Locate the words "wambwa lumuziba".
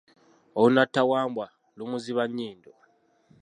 1.09-2.23